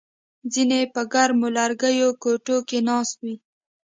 ځینې 0.53 0.79
په 0.93 1.01
ګرمو 1.13 1.47
لرګیو 1.57 2.09
کوټو 2.23 2.57
کې 2.67 2.79
ناست 2.87 3.17
وي 3.23 3.35